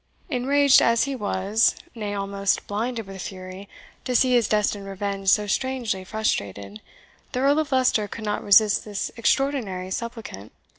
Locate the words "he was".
1.03-1.75